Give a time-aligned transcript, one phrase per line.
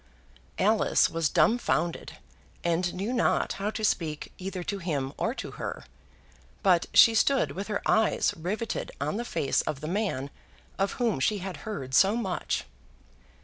[0.57, 2.13] Alice was dumbfounded,
[2.63, 5.83] and knew not how to speak either to him or to her;
[6.63, 10.31] but she stood with her eyes riveted on the face of the man
[10.79, 12.63] of whom she had heard so much.